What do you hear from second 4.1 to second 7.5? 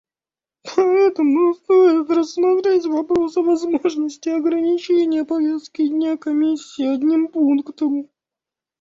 ограничения повестки дня Комиссии одним